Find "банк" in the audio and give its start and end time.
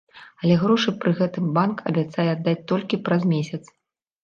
1.59-1.85